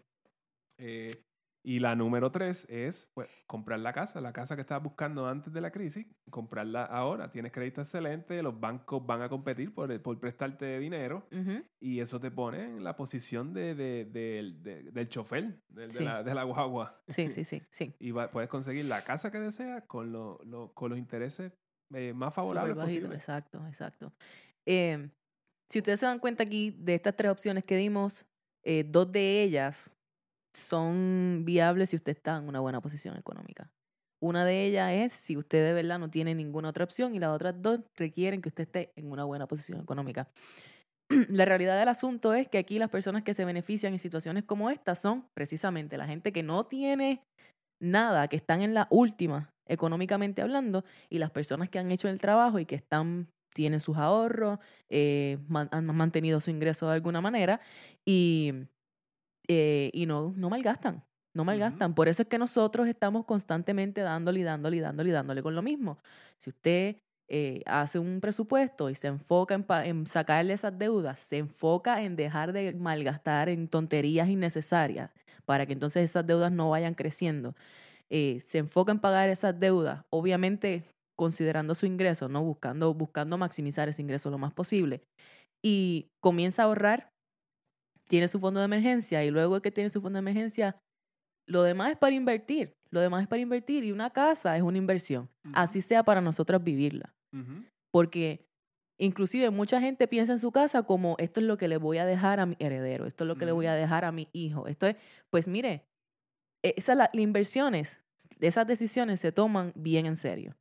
[0.76, 1.08] Eh,
[1.66, 5.50] y la número tres es pues, comprar la casa, la casa que estabas buscando antes
[5.50, 7.30] de la crisis, comprarla ahora.
[7.32, 11.26] Tienes crédito excelente, los bancos van a competir por, por prestarte dinero
[11.80, 16.04] y eso te pone en la posición de, de- del- de- del chofer, Sí.
[16.04, 17.02] la, de la guagua.
[17.08, 17.94] Sí, sí, sí, sí.
[17.98, 21.50] Y va- puedes conseguir la casa que deseas con, lo- lo- con los intereses
[21.94, 23.10] eh, más favorables bajito.
[23.12, 24.12] Exacto, exacto.
[24.66, 25.08] Eh,
[25.70, 28.26] si ustedes se dan cuenta aquí de estas tres opciones que dimos,
[28.64, 29.90] eh, dos de ellas
[30.54, 33.70] son viables si usted está en una buena posición económica.
[34.22, 37.30] Una de ellas es si usted de verdad no tiene ninguna otra opción y las
[37.30, 40.28] otras dos requieren que usted esté en una buena posición económica.
[41.28, 44.70] La realidad del asunto es que aquí las personas que se benefician en situaciones como
[44.70, 47.22] esta son precisamente la gente que no tiene
[47.82, 52.20] nada, que están en la última económicamente hablando, y las personas que han hecho el
[52.20, 54.58] trabajo y que están tienen sus ahorros,
[54.90, 55.38] eh,
[55.70, 57.60] han mantenido su ingreso de alguna manera
[58.04, 58.52] y,
[59.48, 61.04] eh, y no, no malgastan.
[61.34, 61.94] No malgastan.
[61.94, 65.54] Por eso es que nosotros estamos constantemente dándole y dándole y dándole y dándole con
[65.56, 65.98] lo mismo.
[66.38, 66.96] Si usted
[67.28, 69.54] eh, hace un presupuesto y se enfoca
[69.84, 75.10] en, sacarle esas deudas, se enfoca en dejar de malgastar en tonterías innecesarias
[75.46, 77.54] para que entonces esas deudas no vayan creciendo,
[78.10, 80.84] eh, se enfoca en pagar esas deudas, obviamente
[81.16, 85.02] considerando su ingreso, no buscando, buscando maximizar ese ingreso lo más posible,
[85.64, 87.10] y comienza a ahorrar,
[88.08, 90.76] tiene su fondo de emergencia y luego que tiene su fondo de emergencia,
[91.46, 94.78] lo demás es para invertir, lo demás es para invertir y una casa es una
[94.78, 97.14] inversión, así sea para nosotros vivirla,
[97.92, 98.46] porque
[98.98, 102.06] inclusive mucha gente piensa en su casa como esto es lo que le voy a
[102.06, 104.66] dejar a mi heredero, esto es lo que le voy a dejar a mi hijo,
[104.66, 104.96] esto es,
[105.30, 105.84] pues mire,
[106.62, 108.00] e, esas las inversiones,
[108.40, 110.54] esas decisiones se toman bien en serio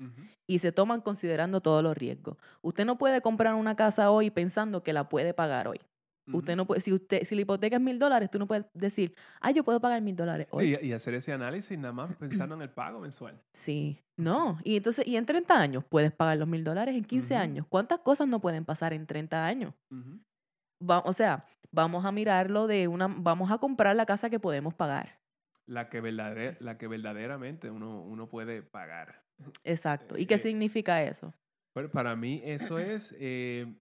[0.47, 2.38] y se toman considerando todos los riesgos.
[2.62, 5.79] Usted no puede comprar una casa hoy pensando que la puede pagar hoy.
[6.31, 9.13] Usted no puede, si usted, si la hipoteca es mil dólares, tú no puedes decir,
[9.41, 10.77] ah, yo puedo pagar mil dólares hoy.
[10.81, 13.41] Y, y hacer ese análisis nada más pensando en el pago mensual.
[13.53, 14.57] Sí, no.
[14.63, 17.43] Y entonces, y en 30 años puedes pagar los mil dólares, en 15 Ujú.
[17.43, 17.65] años.
[17.67, 19.73] ¿Cuántas cosas no pueden pasar en 30 años?
[20.81, 24.73] Va- o sea, vamos a mirarlo de una, vamos a comprar la casa que podemos
[24.73, 25.19] pagar.
[25.65, 29.23] La que, verdadera- la que verdaderamente uno, uno puede pagar.
[29.63, 30.17] Exacto.
[30.17, 31.33] ¿Y qué Eh, significa eso?
[31.73, 33.73] Bueno, para mí eso es eh,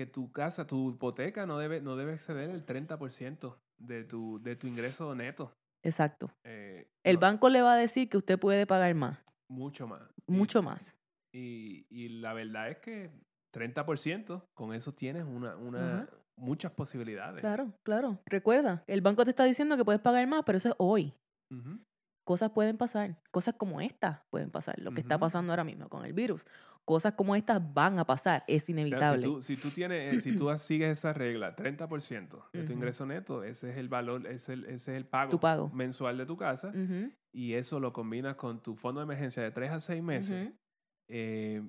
[0.00, 4.56] que tu casa, tu hipoteca no debe, no debe exceder el 30% de tu, de
[4.56, 5.52] tu ingreso neto.
[5.84, 6.30] Exacto.
[6.42, 9.18] Eh, El no, banco le va a decir que usted puede pagar más,
[9.50, 10.00] Mucho más.
[10.26, 10.96] Y- mucho más.
[11.34, 13.10] Y, y la verdad es que
[13.54, 17.40] 30%, con eso tienes una, una, muchas posibilidades.
[17.40, 18.22] Claro, claro.
[18.24, 21.14] Recuerda, el banco te está diciendo que puedes pagar más, pero eso es hoy.
[22.30, 26.04] Cosas pueden pasar, cosas como estas pueden pasar, lo que está pasando ahora mismo con
[26.04, 26.46] el virus.
[26.84, 29.20] Cosas como estas van a pasar, es O sea, inevitable.
[29.22, 33.04] si, tú, si tú tienes, eh, si tú sigues esa regla, 30% de tu ingreso
[33.04, 35.70] neto, ese es el valor, ese es el, ese es el pago, Tu pago.
[35.70, 36.72] mensual de tu casa,
[37.32, 40.52] y eso lo combinas con tu fondo de emergencia de 3 a 6 meses,
[41.08, 41.62] eh,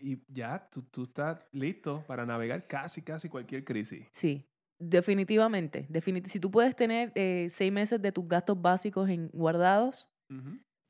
[0.00, 4.04] y ya tú, tú estás listo para navegar casi, casi cualquier crisis.
[4.10, 4.48] Sí,
[4.90, 5.86] definitivamente.
[5.88, 10.10] definit- si tú puedes tener eh, seis meses de tus gastos básicos en guardados,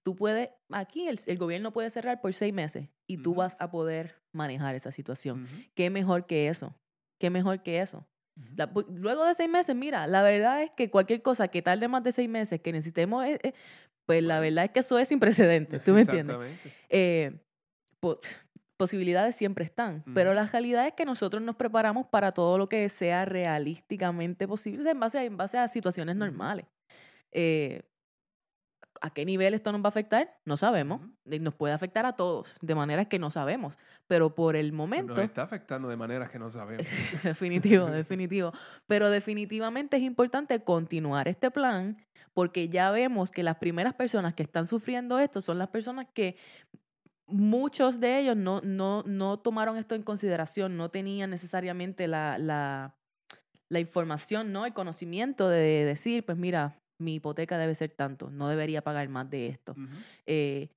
[0.04, 3.70] tú puedes, aquí el, el gobierno puede cerrar por seis meses y tú vas a
[3.70, 5.46] poder manejar esa situación.
[5.74, 6.74] ¿Qué mejor que eso?
[7.18, 8.06] ¿Qué mejor que eso?
[8.36, 8.48] Ujú.
[8.56, 11.86] La- pu- luego de seis meses, mira, la verdad es que cualquier cosa que tarde
[11.88, 13.52] más de seis meses, que necesitemos, eh, eh,
[14.06, 16.36] pues la verdad es que eso es sin precedentes, ¿tú me entiendes?
[16.88, 17.40] Eh,
[18.00, 18.20] po-
[18.82, 22.88] posibilidades siempre están, pero la realidad es que nosotros nos preparamos para todo lo que
[22.88, 26.66] sea realísticamente posible, en base a, en base a situaciones normales.
[27.30, 27.84] Eh,
[29.00, 30.36] ¿A qué nivel esto nos va a afectar?
[30.44, 31.00] No sabemos.
[31.24, 33.78] Y Nos puede afectar a todos, de manera que no sabemos.
[34.08, 35.14] Pero por el momento...
[35.14, 36.86] Nos está afectando de maneras que no sabemos.
[37.22, 38.52] definitivo, definitivo.
[38.88, 44.42] Pero definitivamente es importante continuar este plan porque ya vemos que las primeras personas que
[44.42, 46.36] están sufriendo esto son las personas que
[47.32, 52.96] muchos de ellos no, no, no tomaron esto en consideración, no tenían necesariamente la, la,
[53.68, 54.66] la información, ¿no?
[54.66, 59.28] El conocimiento de decir, pues mira, mi hipoteca debe ser tanto, no debería pagar más
[59.28, 59.74] de esto.
[60.26, 60.70] Eh,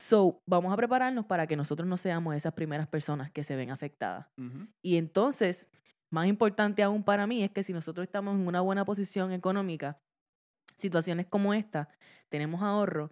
[0.00, 3.70] so, vamos a prepararnos para que nosotros no seamos esas primeras personas que se ven
[3.70, 4.26] afectadas.
[4.82, 5.68] Y entonces,
[6.10, 9.98] más importante aún para mí es que si nosotros estamos en una buena posición económica,
[10.76, 11.88] situaciones como esta,
[12.28, 13.10] tenemos ahorro,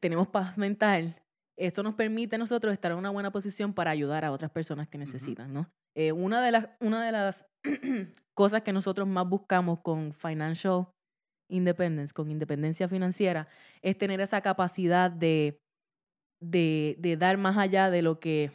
[0.00, 1.21] tenemos paz mental,
[1.66, 4.88] eso nos permite a nosotros estar en una buena posición para ayudar a otras personas
[4.88, 5.70] que necesitan, ¿no?
[5.94, 7.46] Eh, una de las, una de las
[8.34, 10.88] cosas que nosotros más buscamos con financial
[11.48, 13.46] independence, con independencia financiera,
[13.80, 15.60] es tener esa capacidad de,
[16.40, 18.50] de, de dar más allá de lo que,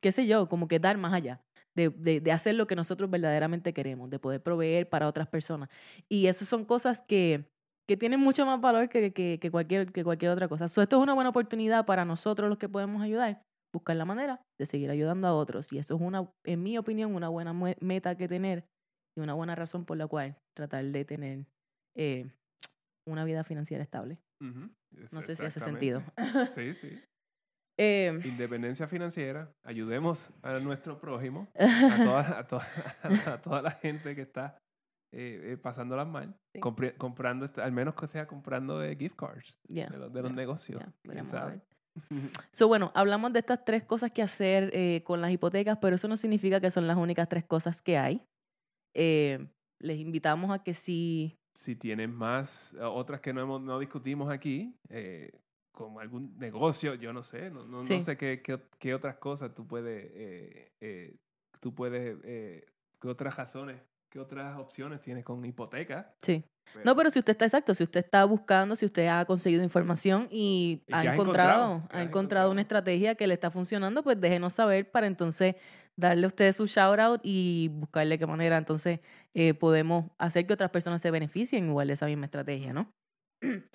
[0.00, 1.42] qué sé yo, como que dar más allá.
[1.74, 5.68] De, de, de hacer lo que nosotros verdaderamente queremos, de poder proveer para otras personas.
[6.08, 7.44] Y eso son cosas que,
[7.88, 10.68] que tienen mucho más valor que, que, que cualquier, que cualquier otra cosa.
[10.68, 14.42] So, esto es una buena oportunidad para nosotros los que podemos ayudar, buscar la manera
[14.58, 15.72] de seguir ayudando a otros.
[15.72, 18.64] Y eso es una, en mi opinión, una buena meta que tener
[19.16, 21.46] y una buena razón por la cual tratar de tener
[21.96, 22.30] eh,
[23.08, 24.18] una vida financiera estable.
[24.40, 26.02] No sé si hace sentido.
[26.52, 27.00] Sí, sí.
[27.78, 29.52] Eh, Independencia financiera.
[29.62, 32.66] Ayudemos a nuestro prójimo, a toda, a toda,
[33.26, 34.56] a toda la gente que está
[35.12, 36.60] eh, eh, pasándolas mal, Sí.
[36.98, 40.36] comprando, al menos que sea comprando eh, gift cards yeah, de los, de los yeah,
[40.36, 40.82] negocios.
[41.04, 41.62] yeah.
[42.50, 46.08] So, bueno, hablamos de estas tres cosas que hacer eh, con las hipotecas, pero eso
[46.08, 48.26] no significa que son las únicas tres cosas que hay.
[48.94, 49.46] Eh,
[49.78, 54.30] les invitamos a que si si tienes más, eh, otras que no, hemos, no discutimos
[54.30, 54.78] aquí,
[55.72, 58.00] como algún negocio, yo no sé, no, no, no Sí.
[58.02, 60.70] sé qué, qué, qué otras cosas tú puedes,
[61.60, 62.18] tú puedes,
[63.00, 66.14] qué otras razones, qué otras opciones tienes con hipoteca.
[66.22, 66.44] Sí.
[66.84, 70.28] No, pero si usted está exacto, si usted está buscando, si usted ha conseguido información
[70.30, 74.90] y, Y ha encontrado, ha encontrado una estrategia que le está funcionando, pues déjenos saber
[74.90, 75.54] para entonces
[75.96, 79.00] darle a usted su shout out y buscarle qué manera entonces
[79.32, 82.90] eh, podemos hacer que otras personas se beneficien igual de esa misma estrategia, ¿no?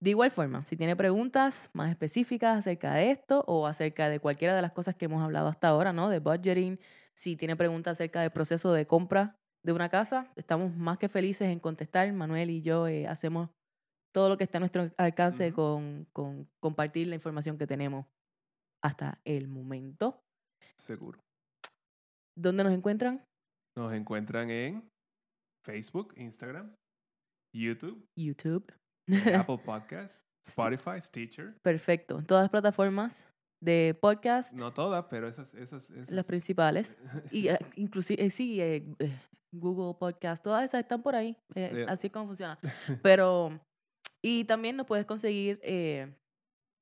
[0.00, 4.54] De igual forma, si tiene preguntas más específicas acerca de esto o acerca de cualquiera
[4.54, 6.10] de las cosas que hemos hablado hasta ahora, ¿no?
[6.10, 6.78] De budgeting,
[7.14, 11.48] si tiene preguntas acerca del proceso de compra de una casa, estamos más que felices
[11.48, 12.12] en contestar.
[12.12, 13.50] Manuel y yo eh, hacemos
[14.14, 18.06] todo lo que está a nuestro alcance con, con compartir la información que tenemos
[18.82, 20.20] hasta el momento.
[20.78, 21.18] Seguro.
[22.36, 23.24] ¿Dónde nos encuentran?
[23.76, 24.88] Nos encuentran en
[25.64, 26.74] Facebook, Instagram,
[27.54, 28.72] YouTube, YouTube.
[29.34, 31.56] Apple Podcasts, Spotify, Stitcher.
[31.62, 32.18] Perfecto.
[32.18, 33.26] En todas las plataformas
[33.62, 36.10] de podcast, No todas, pero esas, esas, esas.
[36.10, 36.98] las principales.
[37.32, 38.84] Y eh, inclusive, eh, sí, eh,
[39.58, 41.36] Google Podcast, todas esas están por ahí.
[41.54, 41.86] eh, Yeah.
[41.92, 42.58] Así es como funciona.
[43.02, 43.58] Pero,
[44.22, 46.12] y también nos puedes conseguir, eh,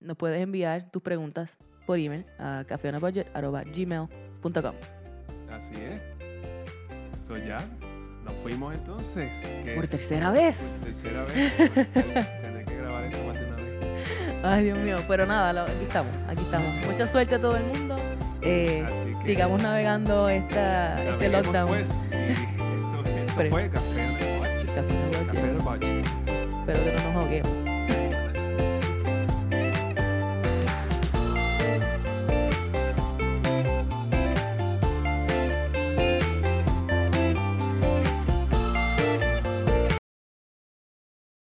[0.01, 4.75] nos puedes enviar tus preguntas por email a cafeonabudget.gmail.com.
[5.51, 6.01] Así es.
[7.27, 7.57] So ya,
[8.25, 9.43] nos fuimos entonces.
[9.75, 10.79] Por tercera vez.
[10.81, 11.57] Por tercera vez.
[11.93, 13.73] tener- que grabar esto más de una vez.
[14.45, 14.97] Ay, Dios mío.
[15.09, 16.87] Pero nada, lo- aquí estamos, aquí estamos.
[16.87, 17.97] Mucha suerte a todo el mundo.
[18.43, 18.85] Eh,
[19.25, 21.69] sigamos navegando esta, este Naveguemos, lockdown.
[21.69, 22.52] Pues, y
[23.37, 24.67] Pero- fue Café Boche.
[24.75, 26.03] Café Boche.
[26.03, 27.62] Espero que no nos ahoguemos.